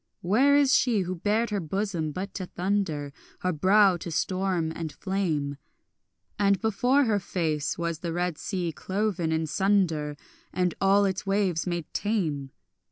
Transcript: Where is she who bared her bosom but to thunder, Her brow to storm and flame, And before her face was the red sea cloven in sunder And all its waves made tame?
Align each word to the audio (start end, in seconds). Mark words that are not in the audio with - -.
Where 0.21 0.55
is 0.55 0.73
she 0.73 1.01
who 1.01 1.13
bared 1.13 1.51
her 1.51 1.59
bosom 1.59 2.11
but 2.11 2.33
to 2.33 2.47
thunder, 2.47 3.13
Her 3.41 3.53
brow 3.53 3.97
to 3.97 4.09
storm 4.09 4.71
and 4.75 4.91
flame, 4.91 5.57
And 6.39 6.59
before 6.59 7.03
her 7.03 7.19
face 7.19 7.77
was 7.77 7.99
the 7.99 8.11
red 8.11 8.39
sea 8.39 8.71
cloven 8.71 9.31
in 9.31 9.45
sunder 9.45 10.17
And 10.51 10.73
all 10.81 11.05
its 11.05 11.27
waves 11.27 11.67
made 11.67 11.85
tame? 11.93 12.49